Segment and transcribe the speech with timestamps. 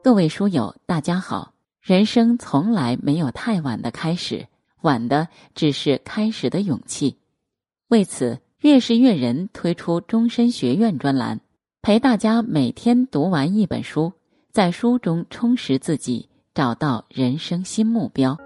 [0.00, 1.52] 各位书友，大家好。
[1.82, 4.46] 人生从来没有太晚的开始，
[4.82, 7.18] 晚的只是开始的勇气。
[7.88, 11.40] 为此，越是阅人推出终身学院专栏，
[11.82, 14.12] 陪大家每天读完一本书，
[14.52, 18.38] 在书中充实自己，找到人生新目标。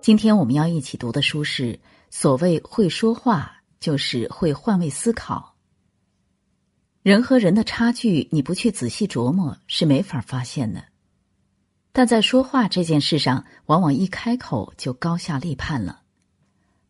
[0.00, 1.78] 今天我们要一起读的书是：
[2.08, 5.51] 所谓会说话，就是会换位思考。
[7.02, 10.84] 人和人的差距，你不去仔细琢磨是没法发现的。
[11.90, 16.02] 但在说话这件事上，往往一开口就高下立判了。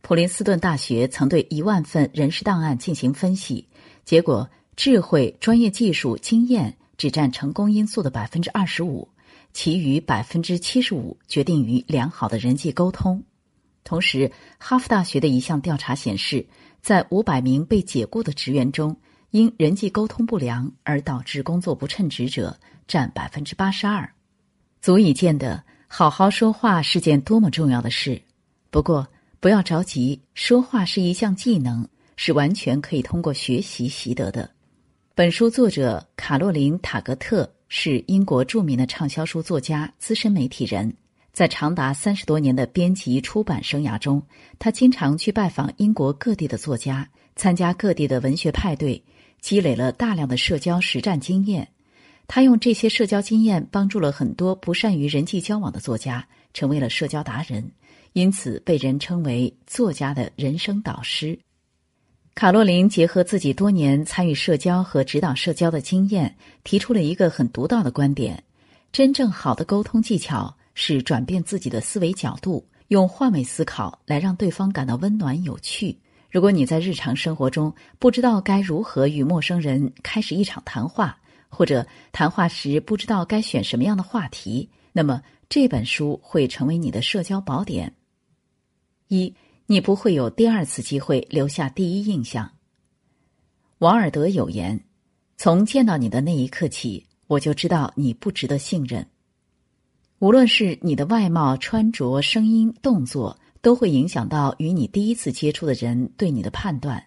[0.02, 3.66] 普林斯顿大学曾对一万份人事档案进行分析，
[4.04, 9.08] 结果智慧、专业技术、经验只占成功因素的百分之二十五。
[9.54, 13.22] 其余百分之七十五决定于良好的人际沟通。
[13.82, 16.46] 同时，哈佛大学的一项调查显示，
[16.82, 18.96] 在五百名被解雇的职员中，
[19.32, 24.08] 因人际沟通不良而导致工作不称职者占百分之八十二，
[24.80, 28.22] 足以见得好好说话是件多么重要的事。
[28.70, 29.06] 不过，
[29.41, 34.48] 不要着急，说话是一项技能，是完全可以通过学习习得的。
[35.14, 37.53] 本书作者卡洛琳·塔格特。
[37.75, 40.94] 是英国著名的畅销书作家、资深媒体人，
[41.33, 44.22] 在长达三十多年的编辑出版生涯中，
[44.58, 49.03] 他经常去拜访英国各地的作家，参加各地的文学派对，
[49.42, 51.68] 积累了大量的社交实战经验。
[52.26, 57.70] 他用这些社交经验帮助了很多不善于人际交往的作家，成为了社交达人，
[58.14, 61.38] 因此被人称为作家的人生导师。
[62.34, 68.42] 卡洛琳结合自己多年参与社交和指导社交的经验，提出了一个很独到的观点：
[68.90, 75.98] 真正好的沟通技巧是转变自己的思维角度，用换位思考来让对方感到温暖有趣。
[76.33, 87.94] 如果你在日常生活中不知道该如何与陌生人开始一场谈话，或者谈话时不知道该选什么样的话题，那么这本书会成为你的社交宝典。
[89.09, 89.32] 一。
[89.66, 92.50] 你不会有第二次机会留下第一印象。
[93.78, 94.78] 王尔德有言
[95.38, 99.06] ：“从见到你的那一刻起，我就知道你不值得信任。”
[100.19, 107.03] 无论是你的外貌、穿着、声音、动作，都会影响到与你第一次接触的人对你的判断。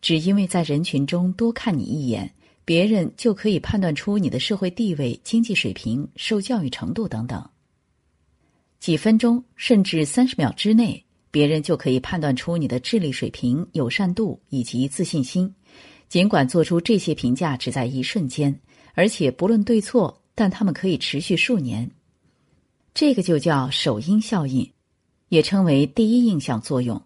[0.00, 2.34] 只因为在人群中多看你一眼，
[2.64, 7.48] 别人就可以判断出你的社会地位、经济水平、受教育程度等等。
[8.80, 11.04] 几分钟甚至三十秒之内。
[11.32, 15.54] 别人就可以判断出你的智力水平、友善度以及自信心。
[16.08, 18.52] 尽管做出这些评价只在一瞬间，
[18.94, 21.88] 而且不论对错，但他们可以持续数年。
[22.92, 24.68] 这个就叫首因效应，
[25.30, 27.00] 也称为第一印象作用，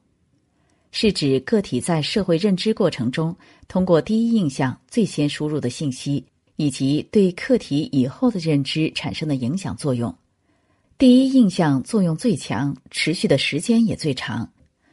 [0.90, 3.36] 是指个体在社会认知过程中，
[3.68, 6.24] 通过第一印象最先输入的信息，
[6.56, 10.12] 以及对客体以后的认知产生的影响作用。
[10.96, 14.50] 第一印象作用最强，持续的时间也最长，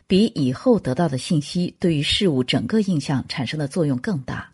[0.07, 4.51] 比以后得到的信息对于事物整个印象产生的作用更大。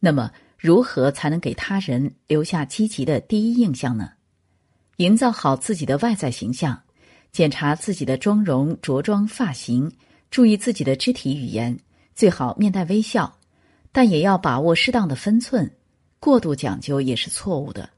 [0.00, 4.12] 那么，如何才能给他人留下积极的第一印象呢？
[4.96, 6.80] 营造好自己的外在形象，
[7.38, 9.88] 检查自己的妆容、着装、发型，
[10.28, 11.78] 注意自己的肢体语言，
[12.12, 13.32] 最好面带微笑，
[13.92, 15.70] 但也要把握适当的分寸，
[16.18, 17.88] 过度讲究也是错误的。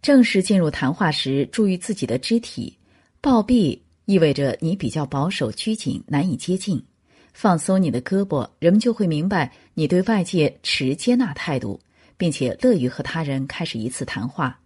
[0.00, 2.74] 正式进入谈话时，注意自己的肢体。
[3.20, 6.82] 抱臂意味着你比较保守、拘谨，难以接近。
[7.34, 11.78] 放松你的胳膊，人们就会明白你对外界持接纳态度，
[12.16, 14.58] 并且乐于和他人开始一次谈话。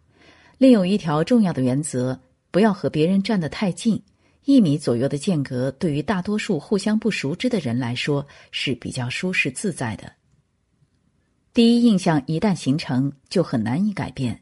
[0.56, 2.16] 另有一条重要的原则：
[2.54, 4.00] 不要和别人站得太近。
[4.44, 10.12] 一米左右的间隔，对于大多数互相不熟知的人来说是比较舒适自在的。
[11.52, 14.40] 第一印象一旦形成，就很难以改变。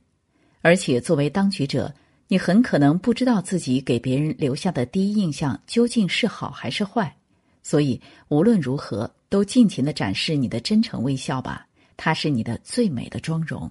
[0.61, 1.95] 而且，作为当局者，
[2.29, 7.17] 你很可能不知道自己给别人留下的第一印象究竟是好还是坏，
[7.63, 7.99] 所以
[8.29, 11.67] 无论如何，都尽情的展示你的真诚微笑吧，
[11.97, 13.71] 它是你的最美的妆容。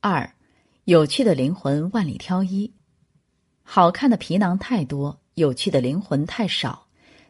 [0.00, 0.32] 二，
[0.84, 2.72] 有趣的灵魂万里挑一，
[3.70, 6.86] 好看的皮囊太多，有趣的灵魂太少。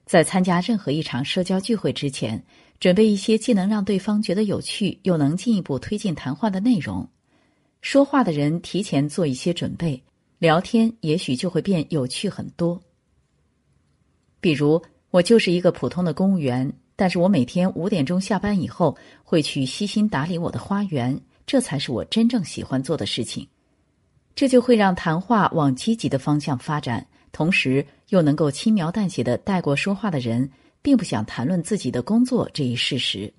[0.06, 2.40] 在参加任何一场社交聚会之前，
[2.78, 7.04] 准备一些既能让对方觉得有趣，又能进一步推进谈话的内容。
[7.82, 10.00] 说话的人提前做一些准备，
[10.38, 12.80] 聊天也许就会变有趣很多。
[14.40, 14.80] 比如，
[15.10, 23.44] 我就是一个普通的公务员，但是我每天五点钟下班以后会去悉心打理我的花园，这才是我真正喜欢做的事情。
[24.38, 30.48] 这就会让谈话往积极的方向发展，同时又能够轻描淡写的带过说话的人
[30.80, 33.34] 并不想谈论自己的工作这一事实。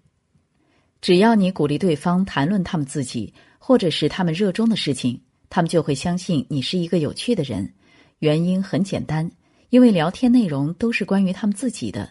[0.99, 5.17] 只要你鼓励对方谈论他们自己或者是他们热衷的事情，
[5.49, 7.73] 他们就会相信你是一个有趣的人。
[8.17, 9.31] 原因很简单，
[9.69, 12.09] 因为聊天内容都是关于他们自己的。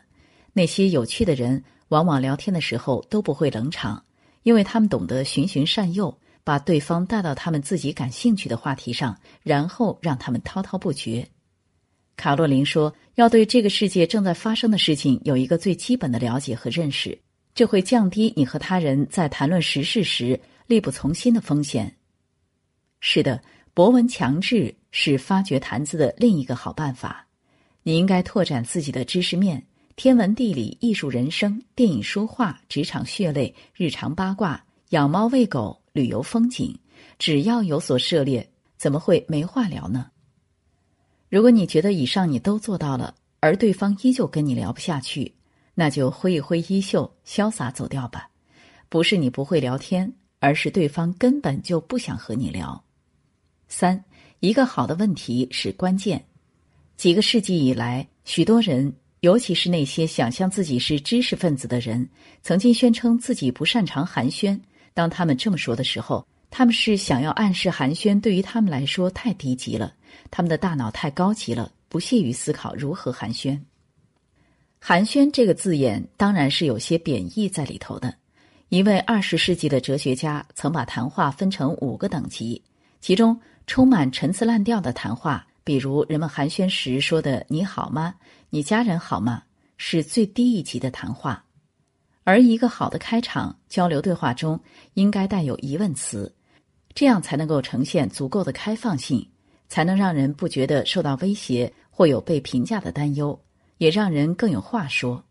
[0.54, 4.02] 那些有趣的人，往往聊天的时候都不会冷场，
[4.44, 6.18] 因为他们懂得循循善诱，
[6.48, 11.28] 把对方带到他们自己感兴趣的话题上，然后让他们滔滔不绝。
[12.16, 17.20] 卡洛琳说：“要对这个世界正在发生的事情有一个最基本的了解和认识，
[17.54, 21.94] 这会降低你和他人在谈论时事时力不从心的风险。”
[23.00, 23.42] 是的，
[23.74, 27.26] 博闻强志是发掘谈资的另一个好办法。
[27.82, 29.62] 你应该拓展自己的知识面，
[29.96, 36.76] 天文地理、艺术、人生、电影、书画、职场、血泪、日常八卦、养猫喂狗、旅游风景，
[37.18, 40.10] 只要有所涉猎，怎么会没话聊呢？
[41.28, 45.34] 如果你觉得以上你都做到了，而对方依旧跟你聊不下去，
[45.74, 48.28] 那就挥一挥衣袖，潇洒走掉吧。
[48.88, 52.82] 不是你不会聊天，而是对方根本就不想和你聊。
[53.68, 54.02] 三，
[54.40, 56.24] 一个好的问题是关键。
[56.96, 62.08] 几个世纪以来，许多人，尤其是那些想象自己是知识分子的人，
[62.42, 64.58] 曾经宣称自己不擅长寒暄。
[64.98, 69.94] 当他们这么说的时候，他们是想要暗示寒暄对于他们来说太低级了。
[70.28, 73.56] 他们的大脑太高级了，不屑于思考如何寒暄。
[74.80, 78.12] 寒暄这个字眼当然是有些贬义在里头的。
[78.70, 82.60] 一位二十世纪的哲学家曾把谈话分成五个等级，
[83.00, 88.16] 其中充满陈词滥调的谈话，比如人们寒暄时说的“你好吗？
[88.50, 89.44] 你家人好吗？”
[89.78, 91.44] 是最低一级的谈话。
[92.28, 94.60] 而一个好的开场交流对话中
[94.92, 96.30] 应该带有疑问词，
[96.94, 99.26] 这样才能够呈现足够的开放性。
[99.66, 103.38] 才能让人不觉得受到威胁或有被评价的担忧，
[103.78, 105.24] 也让人更有话说。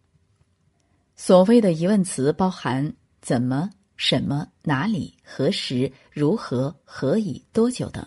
[1.16, 2.92] 所谓的疑问词包含
[3.22, 8.04] 怎么、什么、哪里、何时、如何、何以、多久等。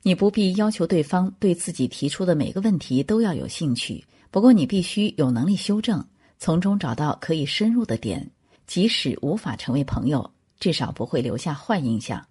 [0.00, 6.02] 你不必要求对方对自己提出的每个问题都要有兴趣，不过你必须有能力修正，
[6.38, 8.30] 从中找到可以深入的点，
[8.66, 12.26] 即使无法成为朋友，至少不会留下坏印象。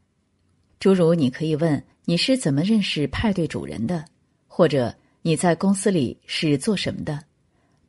[0.80, 1.84] 诸如你可以问。
[2.08, 4.06] 你是怎么认识派对主人的？
[4.48, 4.94] 或者
[5.24, 7.20] 你在公司里是做什么的？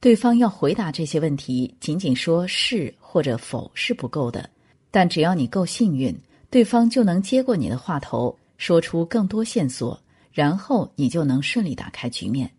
[0.01, 4.49] 对方要回答这些问题，仅仅说是或者否是不够的。
[4.91, 6.19] 但只要你够幸运，
[6.49, 10.03] 对方就能接过你的话头，说出更多线索，
[10.33, 12.51] 然后你就能顺利打开局面。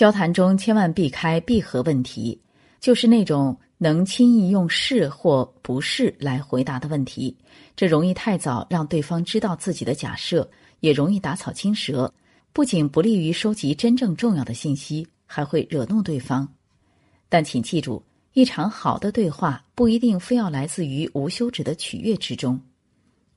[0.00, 2.40] 交谈中千万避开闭合问题，
[2.80, 3.54] 就是那种。
[3.76, 7.34] 能轻易用是或不是来回答的问题，
[7.76, 10.50] 这容易太早让对方知道自己的假设，
[10.80, 12.12] 也容易打草惊蛇，
[12.52, 16.46] 不仅不利于收集真正重要的信息，还会惹怒对方。
[17.28, 18.02] 但请记住，
[18.34, 22.60] 一场好的对话不一定非要来自于无休止的取悦之中，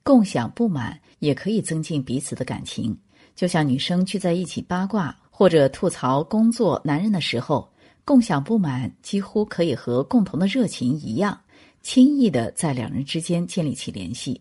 [0.02, 2.96] 共享不满也可以增进彼此的感情。
[3.34, 7.68] 就像女生聚在一起八卦或者吐槽工作男人的时候。
[8.06, 11.40] 共享不满几乎可以和共同的热情一样，
[11.80, 14.38] 轻易的在两人之间建立起联系。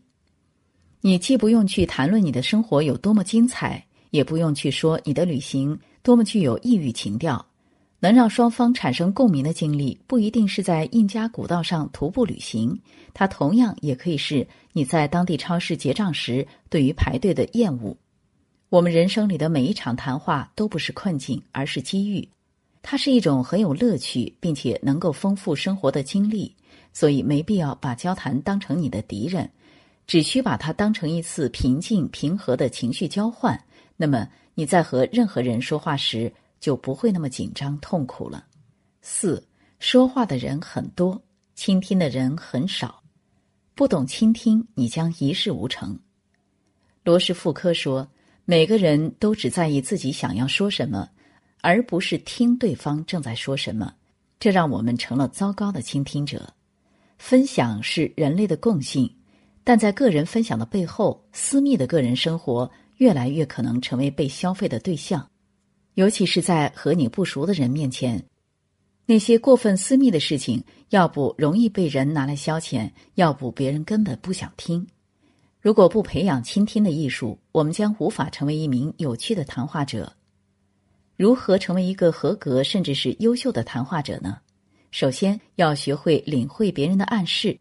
[1.00, 7.46] 你既不用去谈论你的生活有多么精彩，也不用去说你的旅行多么具有异域情调。
[8.02, 12.78] 能让双方产生共鸣的经历，不一定是在印加古道上徒步旅行，
[13.14, 17.96] 它同样也可以是你在当地超市结账时对于排队的厌恶。
[18.74, 22.28] 我们人生里的每一场谈话都不是困境，而是机遇。
[22.82, 26.56] 它是一种很有乐趣，并且能够丰富生活的经历，
[26.92, 29.48] 所以没必要把交谈当成你的敌人，
[30.08, 33.64] 只需把它当成一次平静平和的情绪交换。
[33.96, 38.44] 那么你在和任何人说话时就不会那么紧张痛苦了。
[39.04, 41.22] 四，说话的人很多，
[41.54, 43.04] 倾听的人很少，
[43.76, 45.96] 不懂倾听，你将一事无成。
[47.04, 48.08] 罗什福科说
[48.46, 51.10] ：“每个人都只在意自己想要说什么。”
[51.66, 53.94] 而不是听对方正在说什么，
[54.38, 56.54] 这让我们成了糟糕的倾听者。
[57.18, 59.10] 分享是人类的共性，
[59.64, 65.26] 但在个人分享的背后，私密的个人生活越来越可能成为被消费的对象，
[65.94, 68.22] 尤其是在和你不熟的人面前，
[69.06, 74.86] 那些过分私密的事情，要不容易被人拿来消遣，要不别人根本不想听。
[75.64, 80.12] 如果不培养倾听的艺术，我们将无法成为一名有趣的谈话者。
[81.16, 84.40] 如何成为一个合格甚至是优秀的谈话者呢？
[84.92, 87.58] 首先要学会领会别人的暗示。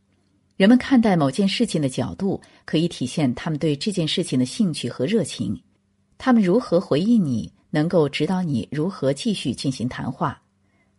[0.57, 5.57] 人们看待某件事情的角度，可以体现他们对这件事情的兴趣和热情。
[6.19, 10.43] 他们如何回应你，能够指导你如何继续进行谈话。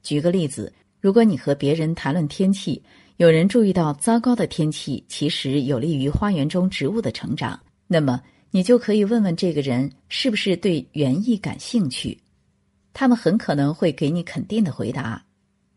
[0.03, 2.81] 举个例子，如果你和别人谈论天气，
[3.23, 12.19] 有人注意到糟糕的天气其实有利于花园中植物的成长，那么你就可以问问这个人是不是对园艺感兴趣。
[12.91, 15.23] 他们很可能会给你肯定的回答，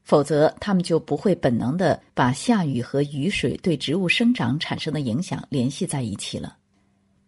[0.02, 6.56] 否则他们就不会本能的把下雨和雨水对植物生长产生的影响联系在一起了。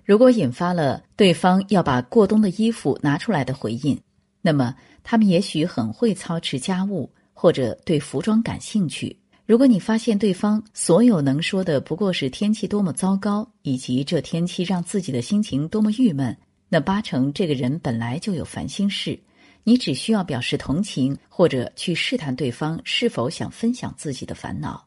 [0.04, 3.96] 如果引发了对方要把过冬的衣服拿出来的回应，
[4.42, 9.16] 那么他们也许很会操持家务，或者对服装感兴趣。
[9.48, 16.36] 如果你发现对方所有能说的不过是天气多么糟糕，以及这天气让自己的心情多么郁闷，
[16.68, 19.18] 那八成这个人本来就有烦心事。
[19.64, 24.86] 你只需要表示同情，或者去试探对方是否想分享自己的烦恼。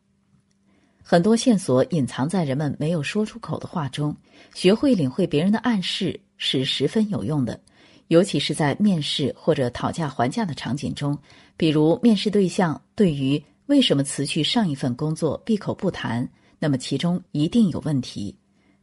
[1.02, 4.16] 很多线索隐藏在人们没有说出口的话中。
[4.54, 7.60] 学会领会别人的暗示是十分有用的，
[8.10, 11.18] 尤其是在面试或者讨价还价的场景中，
[11.58, 13.44] 比如面试对象对于。
[13.68, 16.28] 为什么辞去上一份工作闭口不谈？
[16.60, 18.36] 那么其中一定有问题。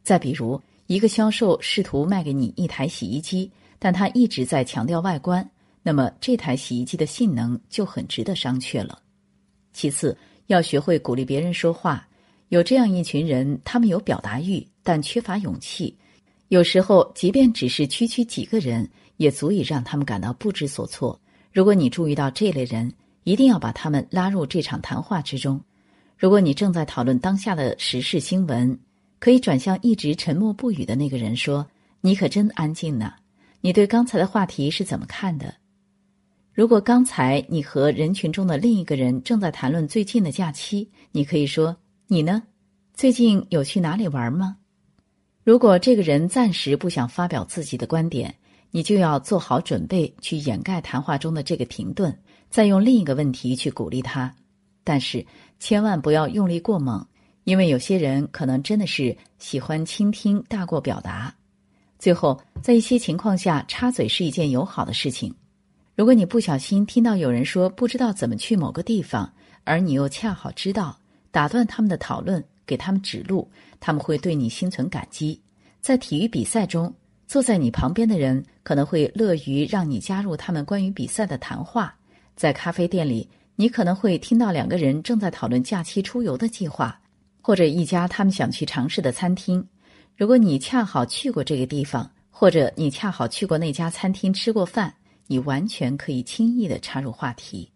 [0.03, 5.47] 再比如，一个销售试图卖给你一台洗衣机，但他一直在强调外观，
[5.83, 8.99] 那么这台洗衣机的性能就很值得商榷了。
[9.71, 10.17] 其次，
[10.47, 12.05] 要学会鼓励别人说话。
[12.49, 15.95] 有这样一群人，他们有表达欲，但缺乏勇气。
[16.47, 21.19] 有时候，即便只是区区几个人，也足以让他们感到不知所措。
[21.53, 22.91] 如果你注意到这类人，
[23.29, 25.61] 一定要把他们拉入这场谈话之中。
[26.17, 28.79] 如果你正在讨论当下的时事新闻，
[29.19, 31.63] 可以转向一直沉默不语的那个人说
[32.01, 33.13] ：“你可真安静呢。
[33.61, 35.53] 你对刚才的话题是怎么看的？”
[36.55, 41.77] 如果刚才你和人群中的另一个人正在谈论最近的假期，你可以说
[42.09, 42.41] ：“你呢？
[42.95, 44.57] 最近有去哪里玩吗？”
[45.45, 48.33] 如果这个人暂时不想发表自己的观点，
[48.71, 52.15] 你就要做好准备去掩盖谈话中的这个停顿。
[52.49, 54.33] 再用另一个问题去鼓励他，
[54.83, 55.23] 但是
[55.59, 57.05] 千万不要用力过猛，
[57.43, 61.33] 因为有些人可能真的是喜欢倾听大过表达。
[61.99, 65.31] 最后，在一些情况下，插嘴是一件友好的事情。
[65.95, 69.31] 如果你不小心听到有人说不知道怎么去某个地方，
[69.63, 70.97] 而你又恰好知道，
[71.29, 73.47] 打断他们的讨论，给他们指路，
[73.79, 75.39] 他们会对你心存感激。
[75.81, 76.91] 在体育比赛中，
[77.29, 81.95] 坐在你旁边的人可能会乐于让你加入他们关于比赛的谈话。
[82.35, 86.99] 在咖啡店里，你可能会听到两个人正在讨论假期出游的计划，
[87.39, 89.63] 或者一家他们想去尝试的餐厅。
[90.17, 94.91] 如果你恰好去过这个地方，或者你恰好去过那家餐厅吃过饭，
[95.27, 97.71] 你完全可以轻易的插入话题。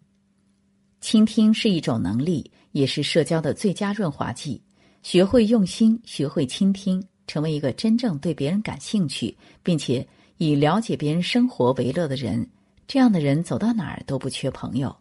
[1.00, 4.60] 倾听是一种能力，也是社交的最佳润滑剂。
[5.04, 12.48] 学会用心，学会倾听，成为一个真正对别人感兴趣，并且以了解别人生活为乐的人。
[12.86, 14.96] 这样的人走到哪儿都不缺朋友。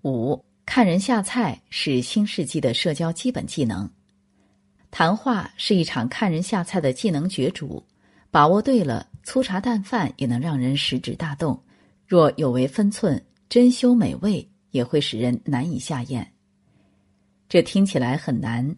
[0.00, 3.86] 五看人下菜是新世纪的社交基本技能，
[4.90, 7.84] 谈话是一场看人下菜的技能角逐，
[8.30, 11.54] 把握对了，粗茶淡饭也能让人食指大动；
[12.06, 16.32] 若有违分寸，珍馐美味也会使人难以下咽。
[17.46, 18.74] 这听起来很难，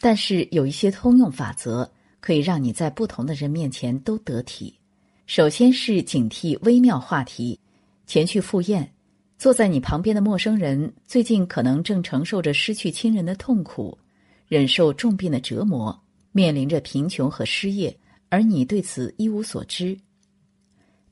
[0.00, 4.78] 但是有一些通用法则，可以让你在不同的人面前都得体。
[5.26, 7.58] 首先是警惕微妙话题，
[8.06, 8.92] 前去赴宴，
[9.38, 13.96] 坐在你旁边的陌生人最近可能正承受着失去亲人的痛苦，
[14.46, 15.98] 忍受重病的折磨，
[16.32, 17.96] 面临着贫穷和失业，
[18.28, 19.98] 而你对此一无所知。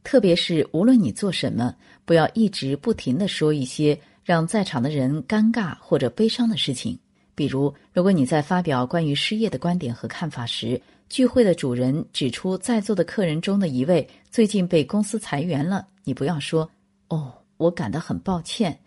[0.04, 1.74] 特别是无论你做什么，
[2.04, 6.98] 不要一直不停的说一些让在场的人尴尬或者悲伤的事情。
[7.34, 15.86] 比如，如果你在发表关于失业的观点和看法时，聚会的主人指出，在座的客人中的一位最近被公司裁员了。
[16.04, 16.70] 你不要说
[17.08, 18.78] “哦，我感到很抱歉”，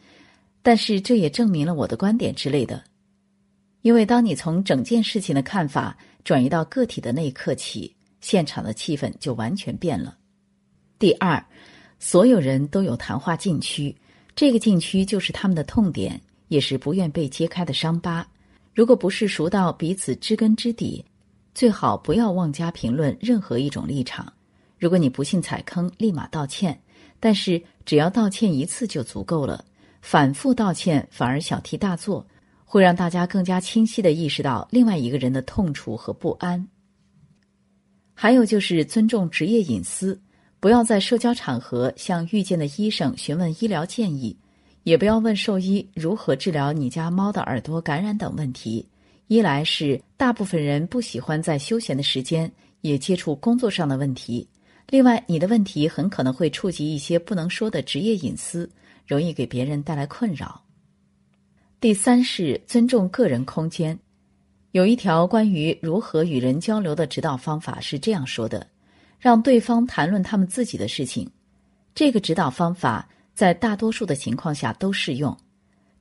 [0.64, 2.84] 但是这也证明了我的观点之类的。
[3.82, 10.18] 因为当你从整件事情的看法转移到个体的那一刻起，现场的气氛就完全变了。
[11.00, 11.46] 第二，
[12.00, 13.96] 所有人都有谈话禁区，
[14.36, 18.28] 这个禁区就是他们的痛点，也是不愿被揭开的伤疤。
[18.78, 21.04] 如果不是熟到彼此知根知底。
[21.56, 24.32] 最好不要妄加评论任何一种立场。
[24.78, 26.80] 如果你不幸踩坑，立马道歉。
[27.20, 29.66] 但是只要道歉一次就足够了，
[30.04, 32.24] 反复道歉反而小题大做，
[32.66, 36.64] 会让大家更加清晰的意识到另外一个人的痛楚和不安。
[38.14, 40.22] 还有就是尊重职业隐私，
[40.60, 44.38] 不要在社交场合向遇见的医生询问医疗建议，
[44.88, 48.88] 也不要问兽医如何治疗你家猫的耳朵感染等问题。
[49.28, 54.48] 一来是大部分人不喜欢在休闲的时间也接触工作上的问题，
[54.88, 58.70] 另外你的问题很可能会触及一些不能说的职业隐私，
[59.06, 60.64] 容易给别人带来困扰。
[61.82, 64.00] 第三是尊重个人空间。
[64.72, 68.66] 有一条关于如何与人交流的指导方法是这样说的：
[69.20, 71.30] 让对方谈论他们自己的事情。
[71.94, 75.38] 这个指导方法在大多数的情况下都适用，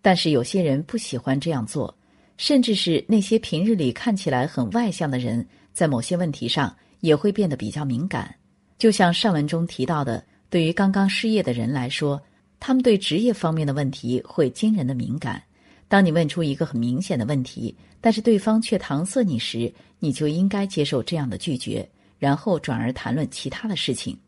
[0.00, 1.95] 但是有些人不喜欢这样做，
[2.38, 8.35] 甚至是那些平日里看起来很外向的人，在某些问题上也会变得比较敏感。
[8.78, 12.19] 就像上文中提到的，对于刚刚失业的人来说，
[12.59, 15.43] 他们对职业方面的问题会惊人的敏感。
[15.88, 21.87] 当你问出一个很明显的问题，但是对方却搪塞你时，你就应该接受这样的拒绝，
[22.19, 24.19] 然后转而谈论其他的事情。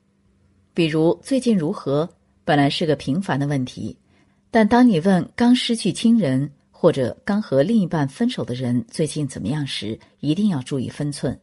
[0.74, 2.06] 比如最近如何，
[2.48, 3.94] 本来是个平凡的问题，
[4.50, 11.38] 但当你问刚失去亲人或者刚和另一半分手的人最近怎么样时，一定要注意分寸。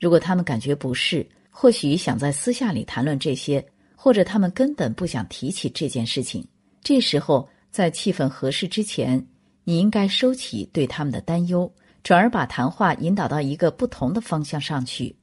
[0.00, 6.44] 如果他们感觉不适，或许想在私下里谈论这些，或者他们根本不想提起这件事情，
[6.82, 9.24] 这时候在气氛合适之前。
[9.62, 11.72] 你应该收起对他们的担忧，
[12.02, 15.14] 转而把谈话引导到一个不同的方向上去，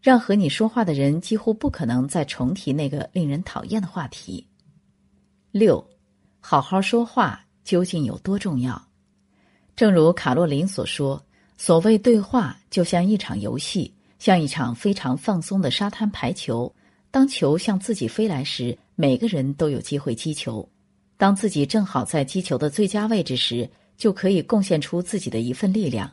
[0.00, 4.46] 让和你说话的人几乎不可能再重提那个令人讨厌的话题。
[5.52, 5.84] 六，
[6.38, 8.80] 好好说话究竟有多重要？
[9.74, 11.20] 正如卡洛琳所说，
[11.56, 16.72] 所谓对话就像一场游戏，像一场非常放松的沙滩排球。
[17.10, 20.66] 当球向自己飞来时，每个人都有机会击球。
[21.16, 26.08] 当自己正好在击球的最佳位置时，就可以贡献出自己的一份力量。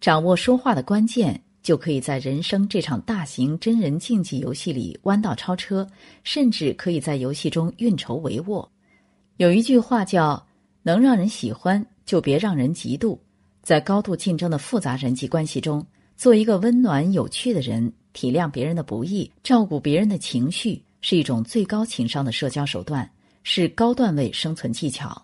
[0.00, 5.86] 掌握说话的关键，就可以在人生这场大型真人竞技游戏里弯道超车，
[6.24, 8.68] 甚至可以在游戏中运筹帷幄。
[9.36, 10.44] 有一句话叫
[10.82, 13.18] “能让人喜欢，就别让人嫉妒”。
[13.62, 23.08] 在高度竞争的复杂人际关系中，做一个温暖有趣的人，体谅别人的不易，照顾别人的情绪，是一种最高情商的社交手段。
[23.44, 25.20] 是高段位生存技巧，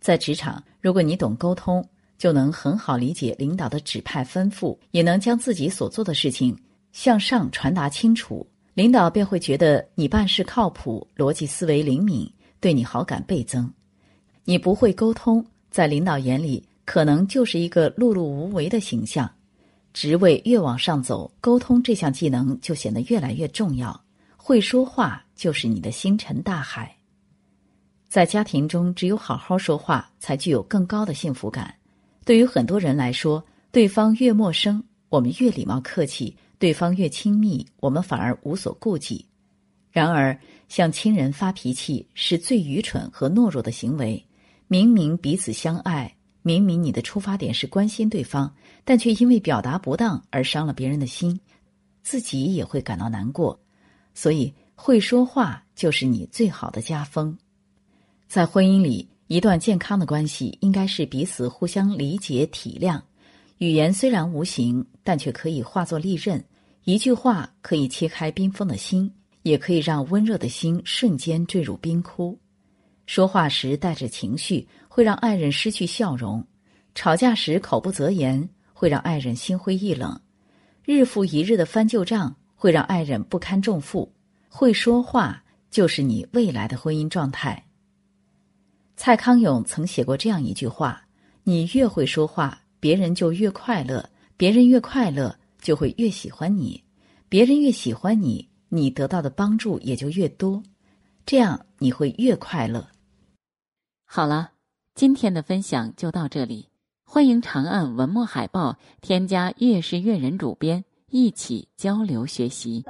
[0.00, 6.56] 在职场，如果你懂沟通，就能很好理解领导的指派吩咐，也能将自己所做的事情
[6.92, 13.70] 向上传达清楚，领导便会觉得你办事靠谱，逻辑思维灵敏，对你好感倍增。
[14.44, 19.30] 你不会沟通，在领导眼里可能就是一个碌碌无为的形象。
[19.92, 23.98] 职位越往上走，沟通这项技能就显得越来越重要。
[24.36, 26.94] 会说话就是你的星辰大海。
[28.08, 31.74] 在家庭中，只有好好说话，才具有更高的幸福感。
[32.26, 39.24] 对于很多人来说，对方越陌生，我们越礼貌客气；对方越亲密，我们反而无所顾忌。
[39.92, 40.36] 然而，
[40.68, 44.20] 向亲人发脾气是最愚蠢和懦弱的行为。
[44.66, 48.52] 明明彼此相爱，明明你的出发点是关心对方，
[48.84, 51.38] 但却因为表达不当而伤了别人的心，
[52.02, 53.56] 自己也会感到难过。
[54.14, 57.38] 所以，会说话就是你最好的家风。
[58.26, 63.00] 在婚姻里，一段健康的关系应该是彼此互相理解、体谅。
[63.58, 66.44] 语言虽然无形，但却可以化作利刃。
[66.84, 69.12] 一句话可以切开冰封的心，
[69.42, 72.38] 也可以让温热的心瞬间坠入冰窟。
[73.06, 76.40] 说话时带着情绪，会让爱人失去笑容；
[76.94, 80.16] 吵架时口不择言，会让爱人心灰意冷；
[80.84, 84.12] 日复一日的翻旧账，会让爱人不堪重负。
[84.48, 87.65] 会说话，就是你未来的婚姻状态。
[88.96, 91.06] 蔡康永曾写过这样一句话
[91.44, 94.02] ：“你越会说话，别人就越快乐；
[94.36, 96.82] 别人越快乐，就会越喜欢你；
[97.28, 100.62] 别人越喜欢你，你得到的帮助也就越多。
[101.26, 102.88] 这样你会越快乐。”
[104.08, 104.52] 好了，
[104.94, 106.68] 今天的分享就到这里。
[107.04, 112.82] 欢迎长按文末海报添加“月是月人”主编，一起交流学习。